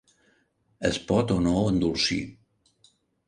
[0.89, 2.21] Es pot o no endolcir.